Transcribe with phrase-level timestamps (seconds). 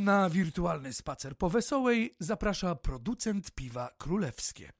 [0.00, 4.72] Na wirtualny spacer po Wesołej zaprasza producent piwa królewskie.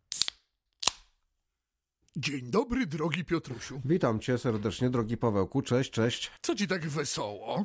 [2.16, 3.80] Dzień dobry, drogi Piotrusiu.
[3.84, 5.62] Witam cię serdecznie, drogi Pawełku.
[5.62, 6.30] Cześć, cześć.
[6.42, 7.64] Co ci tak wesoło?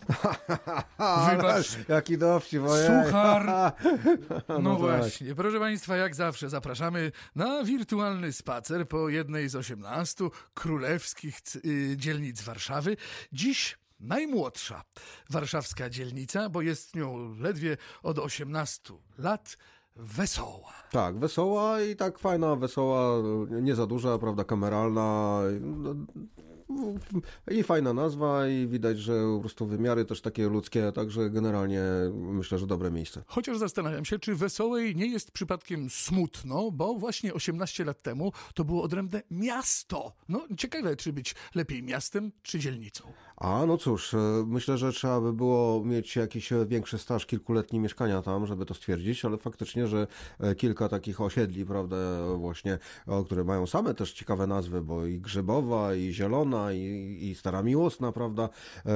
[1.32, 1.78] Wybacz.
[1.90, 3.06] Jaki dowcip, ojej.
[3.06, 3.46] Suchar.
[4.50, 4.80] No, No tak.
[4.80, 11.60] właśnie, proszę Państwa, jak zawsze zapraszamy na wirtualny spacer po jednej z osiemnastu królewskich c-
[11.66, 12.98] y, dzielnic Warszawy.
[13.32, 14.84] Dziś najmłodsza
[15.30, 19.58] warszawska dzielnica, bo jest nią ledwie od 18 lat.
[19.96, 20.74] Wesoła.
[20.92, 25.42] Tak, wesoła i tak fajna, wesoła, nie za duża, prawda, kameralna.
[27.52, 31.82] I fajna nazwa i widać, że po prostu wymiary też takie ludzkie, także generalnie
[32.12, 33.24] myślę, że dobre miejsce.
[33.28, 38.66] Chociaż zastanawiam się, czy Wesołej nie jest przypadkiem smutno, bo właśnie 18 lat temu to
[38.66, 40.14] było odrębne miasto.
[40.30, 43.14] No ciekawe, czy być lepiej miastem, czy dzielnicą.
[43.38, 47.80] A no cóż, e, myślę, że trzeba by było mieć jakiś e, większy staż kilkuletni
[47.80, 50.08] mieszkania tam, żeby to stwierdzić, ale faktycznie, że
[50.40, 51.96] e, kilka takich osiedli, prawda,
[52.38, 52.80] właśnie,
[53.26, 58.12] które mają same też ciekawe nazwy, bo i Grzybowa, i Zielona, i, i Stara Miłosna,
[58.12, 58.50] prawda,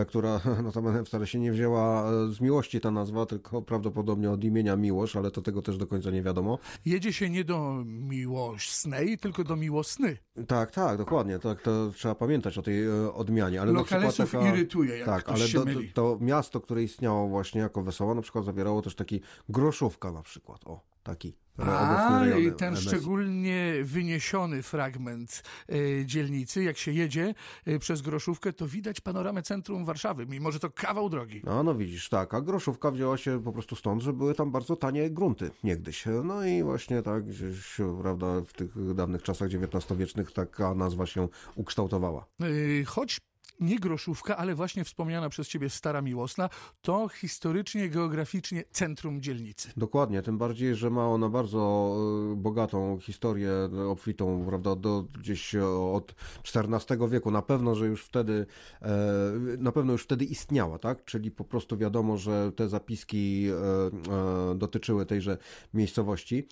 [0.08, 5.16] która notabene wcale się nie wzięła z miłości ta nazwa, tylko prawdopodobnie od imienia Miłosz,
[5.16, 6.60] ale to tego też do końca nie wiadomo.
[6.86, 10.18] Jedzie się nie do miłosnej, tylko do miłosny.
[10.48, 14.56] Tak, tak, dokładnie, tak, to trzeba pamiętać o tej odmianie, ale na przykład Taka...
[14.56, 18.82] irytuje, jak Tak, ale to, to miasto, które istniało właśnie jako Wesoła, na przykład zawierało
[18.82, 21.34] też taki Groszówka na przykład, o, taki.
[21.68, 22.88] A, i ten MSI.
[22.88, 27.34] szczególnie wyniesiony fragment e, dzielnicy, jak się jedzie
[27.66, 31.42] e, przez Groszówkę, to widać panoramę centrum Warszawy, mimo że to kawał drogi.
[31.44, 34.76] No, no widzisz, tak, a Groszówka wzięła się po prostu stąd, że były tam bardzo
[34.76, 36.06] tanie grunty niegdyś.
[36.24, 42.26] No i właśnie tak, gdzieś, prawda, w tych dawnych czasach XIX-wiecznych taka nazwa się ukształtowała.
[42.42, 42.46] E,
[42.86, 43.20] Choć
[43.60, 46.50] nie Groszówka, ale właśnie wspomniana przez ciebie Stara Miłosna,
[46.82, 49.72] to historycznie, geograficznie centrum dzielnicy.
[49.78, 51.96] Dokładnie, tym bardziej, że ma ona bardzo
[52.32, 53.52] e, bogatą historię,
[53.90, 56.16] obfitą, prawda, do gdzieś e, od
[56.56, 57.32] XIV wieku.
[57.32, 58.46] Na pewno, że już wtedy,
[58.82, 58.88] e,
[59.58, 61.06] na pewno już wtedy istniała, tak?
[61.06, 65.38] Czyli po prostu wiadomo, że te zapiski e, e, dotyczyły tejże
[65.74, 66.48] miejscowości.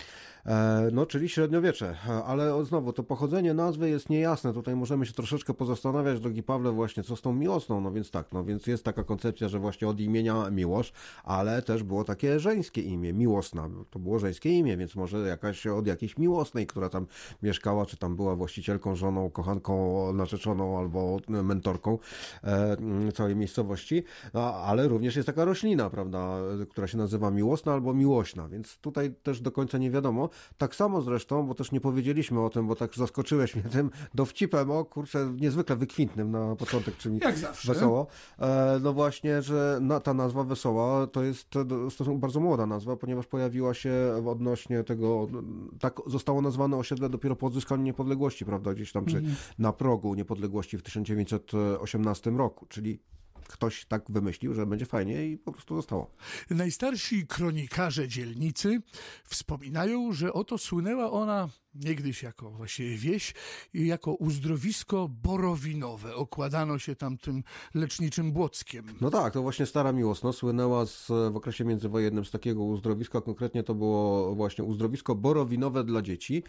[0.92, 4.54] No, czyli średniowiecze, ale znowu to pochodzenie nazwy jest niejasne.
[4.54, 7.82] Tutaj możemy się troszeczkę pozastanawiać, drogi Pawle, właśnie co z tą miłosną.
[7.82, 10.94] No więc tak, no więc jest taka koncepcja, że właśnie od imienia Miłosz,
[11.24, 13.70] ale też było takie żeńskie imię, Miłosna.
[13.90, 17.08] To było żeńskie imię, więc może jakaś od jakiejś miłosnej, która tam
[17.44, 21.98] mieszkała, czy tam była właścicielką, żoną, kochanką, narzeczoną albo mentorką
[22.44, 24.04] e, m, całej miejscowości.
[24.34, 26.38] No, ale również jest taka roślina, prawda,
[26.70, 30.30] która się nazywa miłosna albo miłośna, więc tutaj też do końca nie wiadomo.
[30.58, 34.72] Tak samo zresztą, bo też nie powiedzieliśmy o tym, bo tak zaskoczyłeś mnie tym dowcipem,
[34.72, 36.56] o kurczę, niezwykle wykwintnym na
[36.92, 37.74] początek, czyli Jak zawsze.
[37.74, 38.08] wesoło.
[38.40, 43.28] E, no właśnie, że ta nazwa wesoła to jest to stosunkowo bardzo młoda nazwa, ponieważ
[43.28, 43.92] pojawiła się
[44.28, 45.28] odnośnie tego,
[45.80, 49.24] tak zostało nazwane osiedle dopiero po odzyskaniu niepodległości, prawda, gdzieś tam, czy
[49.60, 53.00] na progu niepodległości w 1918 roku, czyli
[53.48, 56.12] ktoś tak wymyślił, że będzie fajnie i po prostu zostało.
[56.50, 58.82] Najstarsi kronikarze dzielnicy
[59.24, 63.34] wspominają, że oto słynęła ona niegdyś jako właściwie wieś
[63.74, 66.16] jako uzdrowisko borowinowe.
[66.16, 67.44] Okładano się tam tym
[67.74, 68.86] leczniczym błockiem.
[69.02, 73.64] No tak, to właśnie Stara Miłosno słynęła z, w okresie międzywojennym z takiego uzdrowiska, konkretnie
[73.64, 76.44] to było właśnie uzdrowisko borowinowe dla dzieci,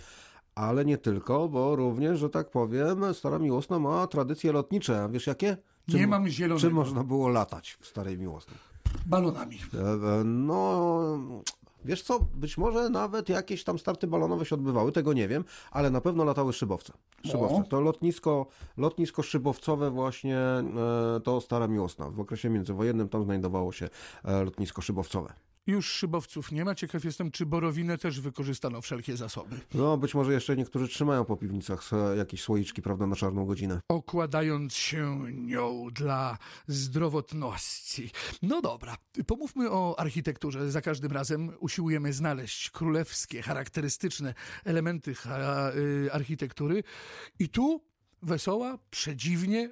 [0.58, 5.26] ale nie tylko, bo również, że tak powiem, Stara Miłosna ma tradycje lotnicze, a wiesz
[5.26, 5.56] jakie?
[5.88, 6.60] Nie mam zielonego.
[6.60, 8.58] Czym można było latać w Starej Miłosnej?
[9.06, 9.58] Balonami.
[9.74, 10.98] E, e, No,
[11.84, 15.90] wiesz co, być może nawet jakieś tam starty balonowe się odbywały, tego nie wiem, ale
[15.90, 16.92] na pewno latały szybowce.
[17.24, 17.54] Szybowce.
[17.56, 17.62] O.
[17.62, 18.46] To lotnisko,
[18.76, 20.64] lotnisko szybowcowe właśnie e,
[21.24, 22.10] to Stara Miłosna.
[22.10, 23.88] W okresie międzywojennym tam znajdowało się
[24.24, 25.32] lotnisko szybowcowe.
[25.68, 26.74] Już szybowców nie ma.
[26.74, 29.60] Ciekaw jestem, czy borowinę też wykorzystano wszelkie zasoby.
[29.74, 33.80] No, być może jeszcze niektórzy trzymają po piwnicach jakieś słoiczki, prawda, na czarną godzinę.
[33.88, 38.10] okładając się nią dla zdrowotności.
[38.42, 38.96] No dobra,
[39.26, 40.70] pomówmy o architekturze.
[40.70, 45.14] Za każdym razem usiłujemy znaleźć królewskie, charakterystyczne elementy
[45.76, 46.82] y, architektury.
[47.38, 47.88] I tu
[48.22, 49.70] Wesoła, przedziwnie,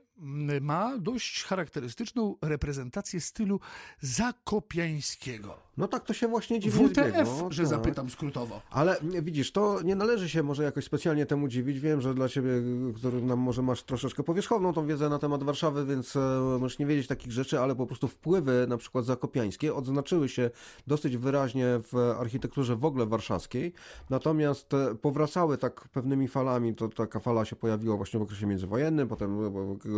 [0.60, 3.60] ma dość charakterystyczną reprezentację stylu
[4.00, 5.66] zakopiańskiego.
[5.76, 7.70] No tak to się właśnie dziwnie WTF, zbiegło, że tak.
[7.70, 8.60] zapytam skrótowo.
[8.70, 11.80] Ale nie, widzisz, to nie należy się może jakoś specjalnie temu dziwić.
[11.80, 12.50] Wiem, że dla ciebie,
[12.96, 16.20] który nam może masz troszeczkę powierzchowną tą wiedzę na temat Warszawy, więc e,
[16.60, 20.50] możesz nie wiedzieć takich rzeczy, ale po prostu wpływy na przykład zakopiańskie odznaczyły się
[20.86, 23.72] dosyć wyraźnie w architekturze w ogóle warszawskiej.
[24.10, 26.74] Natomiast e, powracały tak pewnymi falami.
[26.74, 29.44] To taka fala się pojawiła właśnie w okresie międzywojennym, potem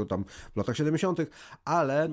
[0.02, 0.24] e, tam
[0.54, 1.18] w latach 70.,
[1.64, 2.08] ale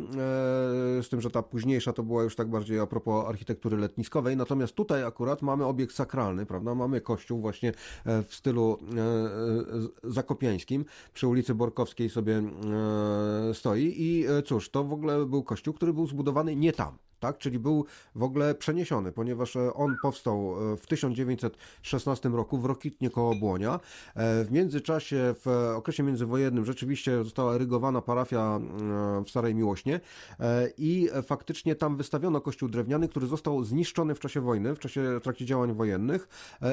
[1.02, 4.76] z tym, że ta późniejsza to była już tak bardziej a propos architektury letniskowej, natomiast
[4.76, 6.76] tutaj akurat mamy obiekt sakralny, prawda?
[6.76, 7.74] Mamy kościół właśnie
[8.06, 8.78] w stylu
[10.04, 12.44] zakopiańskim, przy ulicy Borkowskiej sobie
[13.54, 17.38] stoi i cóż, to w ogóle był kościół, który był zbudowany nie tam tak?
[17.38, 17.86] Czyli był
[18.16, 23.80] w ogóle przeniesiony, ponieważ e, on powstał e, w 1916 roku w Rokitnie koło Błonia.
[24.16, 28.60] E, w międzyczasie, w okresie międzywojennym rzeczywiście została erygowana parafia
[29.26, 30.00] w Starej Miłośnie
[30.78, 35.24] i faktycznie tam wystawiono kościół drewniany, który został zniszczony w czasie wojny, w czasie w
[35.24, 36.28] trakcie działań wojennych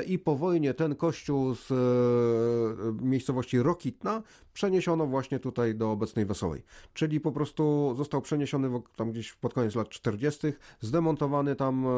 [0.06, 1.72] i po wojnie ten kościół z
[3.02, 6.62] miejscowości Rokitna przeniesiono właśnie tutaj do obecnej Wesołej.
[6.94, 11.92] Czyli po prostu został przeniesiony tam gdzieś pod koniec lat 40., zdemontowany tam e, e,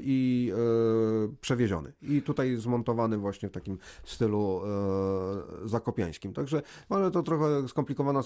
[0.00, 1.92] i e, przewieziony.
[2.02, 4.60] I tutaj zmontowany właśnie w takim stylu
[5.64, 6.32] zakopiańskim.
[6.32, 8.22] Także, ale to trochę skomplikowana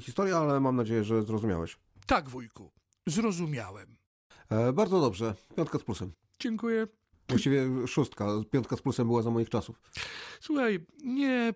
[0.00, 1.78] historia, ale mam nadzieję, że zrozumiałeś.
[2.06, 2.70] Tak, wujku,
[3.06, 3.96] zrozumiałem.
[4.74, 5.34] Bardzo dobrze.
[5.56, 6.12] Piątka z plusem.
[6.40, 6.86] Dziękuję.
[7.28, 8.26] Właściwie szóstka.
[8.50, 9.80] Piątka z plusem była za moich czasów.
[10.40, 11.54] Słuchaj, nie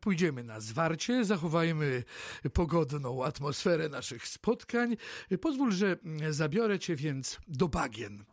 [0.00, 2.04] pójdziemy na zwarcie, zachowajmy
[2.52, 4.96] pogodną atmosferę naszych spotkań.
[5.40, 5.96] Pozwól, że
[6.30, 8.24] zabiorę cię więc do bagien.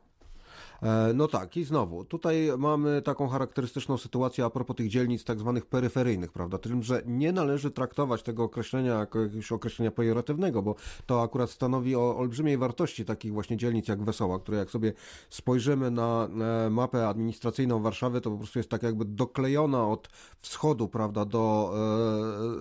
[0.82, 5.40] E, no tak, i znowu, tutaj mamy taką charakterystyczną sytuację a propos tych dzielnic tak
[5.40, 6.58] zwanych peryferyjnych, prawda?
[6.58, 10.76] Tym, że nie należy traktować tego określenia jako jakiegoś określenia pejoratywnego, bo
[11.06, 14.94] to akurat stanowi o olbrzymiej wartości takich właśnie dzielnic jak Wesoła, które jak sobie
[15.30, 16.28] spojrzymy na
[16.66, 21.74] e, mapę administracyjną Warszawy, to po prostu jest tak jakby doklejona od wschodu, prawda, do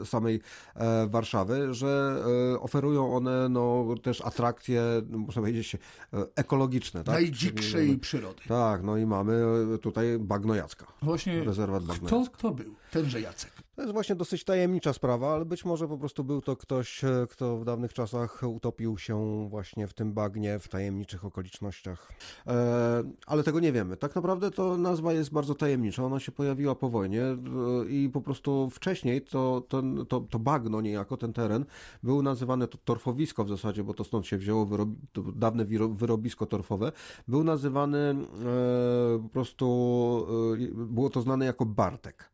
[0.02, 0.40] e, samej
[1.08, 2.22] Warszawy, że
[2.60, 5.76] oferują one no, też atrakcje, można powiedzieć,
[6.36, 7.04] ekologiczne.
[7.04, 7.14] Tak?
[8.10, 8.42] Przyrody.
[8.48, 9.42] Tak, no i mamy
[9.82, 10.86] tutaj Bagno Jacka.
[11.02, 13.52] Właśnie rezerwat Bagno kto to był, tenże Jacek?
[13.80, 17.26] To jest właśnie dosyć tajemnicza sprawa, ale być może po prostu był to ktoś, e,
[17.30, 22.12] kto w dawnych czasach utopił się właśnie w tym bagnie, w tajemniczych okolicznościach.
[22.46, 23.96] E, ale tego nie wiemy.
[23.96, 26.04] Tak naprawdę to nazwa jest bardzo tajemnicza.
[26.04, 27.36] Ona się pojawiła po wojnie e,
[27.88, 31.64] i po prostu wcześniej to, to, to, to bagno niejako, ten teren,
[32.02, 34.96] był nazywany to torfowisko w zasadzie, bo to stąd się wzięło wyrobi,
[35.34, 36.92] dawne wyrobisko torfowe.
[37.28, 38.16] Był nazywany
[39.22, 39.66] po prostu,
[40.74, 42.30] było to znane jako Bartek.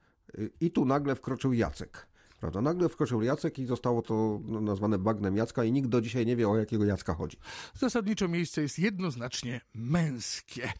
[0.61, 2.07] I tu nagle wkroczył Jacek.
[2.41, 2.61] Prawda?
[2.61, 6.49] Nagle wkroczył Jacek i zostało to nazwane bagnem Jacka i nikt do dzisiaj nie wie,
[6.49, 7.37] o jakiego Jacka chodzi.
[7.75, 10.73] Zasadniczo miejsce jest jednoznacznie męskie.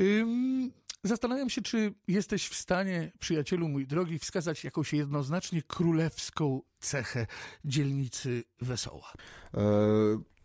[0.00, 0.72] Ym,
[1.04, 7.26] zastanawiam się, czy jesteś w stanie, przyjacielu mój drogi, wskazać jakąś jednoznacznie królewską cechę
[7.64, 9.12] dzielnicy Wesoła.
[9.54, 9.60] E,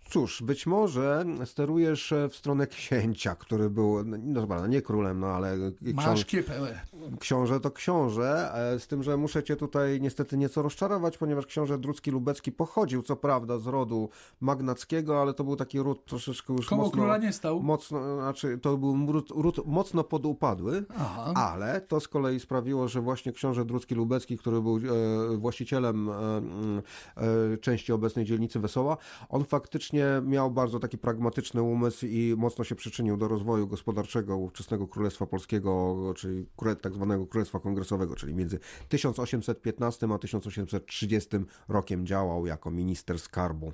[0.09, 5.57] Cóż, być może sterujesz w stronę księcia, który był, no dobra, nie królem, no ale...
[5.93, 6.79] Masz kiepełę.
[7.19, 11.77] Książę to książę, e, z tym, że muszę cię tutaj niestety nieco rozczarować, ponieważ książę
[11.77, 14.09] Drucki Lubecki pochodził, co prawda, z rodu
[14.41, 16.97] magnackiego, ale to był taki ród troszeczkę już Koło mocno...
[16.97, 17.63] króla nie stał?
[17.63, 21.33] Mocno, znaczy to był ród, ród mocno podupadły, Aha.
[21.35, 26.13] ale to z kolei sprawiło, że właśnie książę Drucki Lubecki, który był e, właścicielem e,
[27.53, 28.97] e, części obecnej dzielnicy Wesoła,
[29.29, 34.87] on faktycznie miał bardzo taki pragmatyczny umysł i mocno się przyczynił do rozwoju gospodarczego ówczesnego
[34.87, 36.45] Królestwa Polskiego, czyli
[36.81, 38.59] tak zwanego Królestwa Kongresowego, czyli między
[38.89, 41.29] 1815 a 1830
[41.67, 43.73] rokiem działał jako minister skarbu.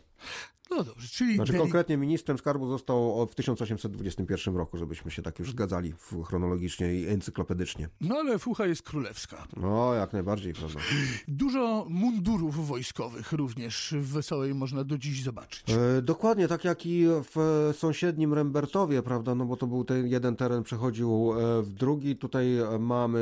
[0.71, 1.35] No dobrze, czyli...
[1.35, 5.93] Znaczy konkretnie ministrem skarbu został w 1821 roku, żebyśmy się tak już zgadzali
[6.25, 7.89] chronologicznie i encyklopedycznie.
[8.01, 9.47] No ale fucha jest królewska.
[9.57, 10.79] No, jak najbardziej, prawda.
[11.27, 15.63] Dużo mundurów wojskowych również w Wesołej można do dziś zobaczyć.
[15.69, 20.35] E, dokładnie, tak jak i w sąsiednim Rembertowie, prawda, no bo to był ten jeden
[20.35, 22.15] teren przechodził e, w drugi.
[22.15, 22.47] Tutaj
[22.79, 23.19] mamy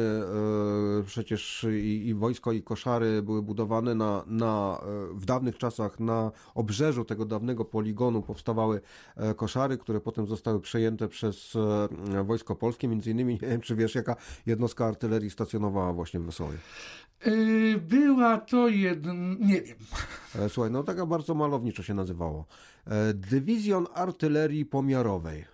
[1.00, 4.82] e, przecież i, i wojsko i koszary były budowane na, na,
[5.14, 8.82] w dawnych czasach na obrzeżu tego dawnego dawnego poligonu powstawały
[9.16, 11.56] e, koszary, które potem zostały przejęte przez
[12.16, 12.88] e, Wojsko Polskie.
[12.88, 14.16] Między innymi, nie wiem czy wiesz, jaka
[14.46, 16.58] jednostka artylerii stacjonowała właśnie w Wesołej.
[17.26, 19.78] Yy, była to jedna, nie wiem.
[20.36, 22.46] E, słuchaj, no taka bardzo malowniczo się nazywało.
[23.14, 25.46] Dywizjon Artylerii Pomiarowej.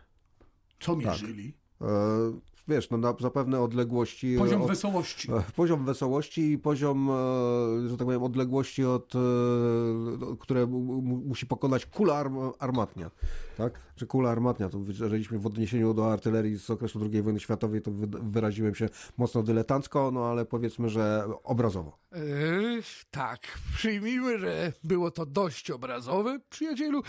[0.80, 1.54] Co mierzyli?
[1.80, 4.36] Tak wiesz, no na zapewne odległości...
[4.38, 5.28] Poziom od, wesołości.
[5.56, 9.20] Poziom wesołości i poziom, e, że tak powiem, odległości od, e,
[10.40, 10.66] które
[11.26, 12.26] musi pokonać kula
[12.60, 13.12] armatnia,
[13.58, 13.80] tak?
[13.96, 17.92] Czy kula armatnia, to jeżeli w odniesieniu do artylerii z okresu II wojny światowej, to
[18.24, 21.98] wyraziłem się mocno dyletancko, no ale powiedzmy, że obrazowo.
[22.12, 22.82] Yy,
[23.12, 23.40] tak,
[23.76, 27.02] przyjmijmy, że było to dość obrazowe, przyjacielu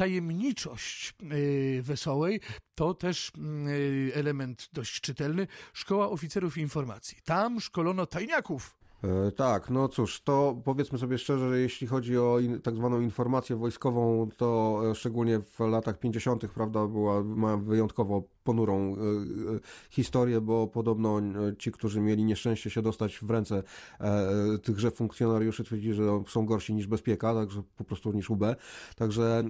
[0.00, 2.40] tajemniczość y, wesołej
[2.74, 3.32] to też
[3.68, 5.46] y, element dość czytelny.
[5.72, 7.18] Szkoła Oficerów Informacji.
[7.24, 8.76] Tam szkolono tajniaków.
[9.04, 13.00] E, tak, no cóż, to powiedzmy sobie szczerze, że jeśli chodzi o in, tak zwaną
[13.00, 17.22] informację wojskową, to e, szczególnie w latach 50., prawda, była,
[17.56, 18.98] wyjątkowo ponurą y,
[19.56, 23.62] y, historię, bo podobno y, ci, którzy mieli nieszczęście się dostać w ręce
[24.00, 28.44] e, tychże funkcjonariuszy, twierdzili, że są gorsi niż bezpieka, także po prostu niż UB.
[28.96, 29.42] Także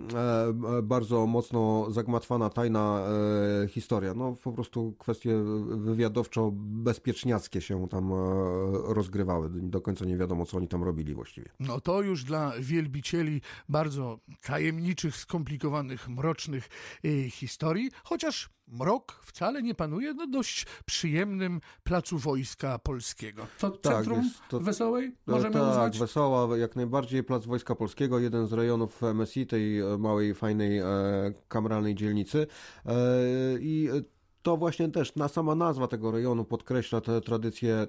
[0.78, 3.00] e, bardzo mocno zagmatwana, tajna
[3.64, 4.14] e, historia.
[4.14, 5.35] No po prostu kwestie
[5.71, 8.12] wywiadowczo-bezpieczniackie się tam
[8.85, 9.50] rozgrywały.
[9.50, 11.49] Do końca nie wiadomo, co oni tam robili właściwie.
[11.61, 16.69] No to już dla wielbicieli bardzo tajemniczych, skomplikowanych, mrocznych
[17.30, 23.46] historii, chociaż mrok wcale nie panuje na dość przyjemnym placu Wojska Polskiego.
[23.58, 25.92] To tak, centrum to, Wesołej możemy tak, uznać?
[25.92, 30.84] Tak, Wesoła, jak najbardziej plac Wojska Polskiego, jeden z rejonów MSI, tej małej, fajnej, e,
[31.48, 32.46] kameralnej dzielnicy.
[32.86, 32.92] E,
[33.60, 33.88] I
[34.42, 37.87] to właśnie też na sama nazwa tego rejonu podkreśla te tradycje e,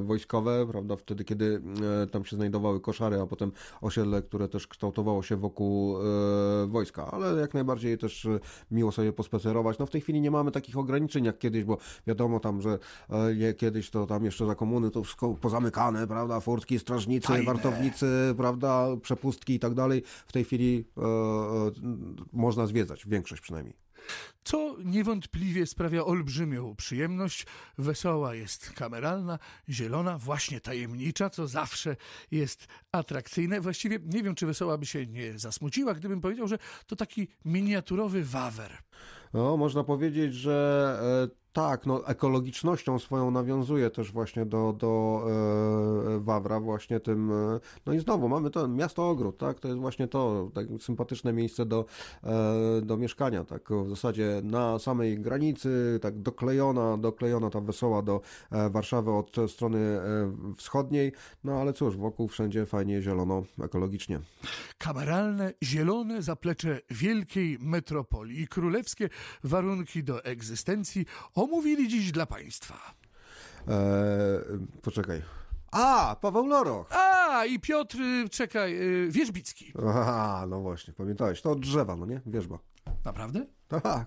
[0.00, 1.62] wojskowe, prawda, wtedy kiedy
[2.02, 7.10] e, tam się znajdowały koszary, a potem osiedle, które też kształtowało się wokół e, wojska,
[7.10, 9.78] ale jak najbardziej też e, miło sobie pospacerować.
[9.78, 12.78] No w tej chwili nie mamy takich ograniczeń jak kiedyś, bo wiadomo tam, że
[13.10, 17.44] e, kiedyś to tam jeszcze za komuny to wszystko pozamykane, prawda, furtki, strażnicy, Tajne.
[17.44, 20.02] wartownicy, prawda, przepustki i tak dalej.
[20.26, 21.02] W tej chwili e,
[22.32, 23.87] można zwiedzać, większość przynajmniej
[24.44, 27.46] co niewątpliwie sprawia olbrzymią przyjemność.
[27.78, 29.38] Wesoła jest kameralna,
[29.68, 31.96] zielona, właśnie tajemnicza, co zawsze
[32.30, 33.60] jest atrakcyjne.
[33.60, 38.24] Właściwie nie wiem, czy Wesoła by się nie zasmuciła, gdybym powiedział, że to taki miniaturowy
[38.24, 38.78] wawer.
[39.34, 40.98] No, można powiedzieć, że
[41.32, 45.22] e, tak, no ekologicznością swoją nawiązuje też właśnie do, do
[46.16, 49.80] e, Wawra, właśnie tym, e, no i znowu mamy to miasto ogród, tak, to jest
[49.80, 51.84] właśnie to, tak sympatyczne miejsce do,
[52.24, 58.20] e, do mieszkania, tak, w zasadzie na samej granicy, tak doklejona, doklejona ta wesoła do
[58.50, 61.12] e, Warszawy od strony e, wschodniej,
[61.44, 64.20] no ale cóż, wokół wszędzie fajnie zielono, ekologicznie.
[64.78, 69.08] Kameralne, zielone zaplecze wielkiej metropolii i królewskie
[69.44, 71.06] warunki do egzystencji
[71.48, 72.74] omówili dziś dla Państwa?
[73.68, 73.74] Eee,
[74.82, 75.22] poczekaj.
[75.72, 76.92] A, Paweł Loroch.
[76.92, 79.72] A, i Piotr, y, czekaj, yy, Wierzbicki.
[79.88, 81.42] Aha, no właśnie, pamiętałeś.
[81.42, 82.20] To od drzewa, no nie?
[82.26, 82.58] Wierzba.
[83.04, 83.46] Naprawdę?
[83.68, 84.06] Tak.